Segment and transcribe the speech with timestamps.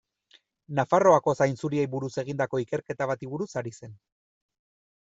[0.79, 3.97] Nafarroako zainzuriei buruz egindako ikerketa bati buruz ari zen.